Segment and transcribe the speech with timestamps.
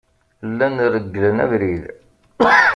[0.49, 1.83] Llan regglen abrid.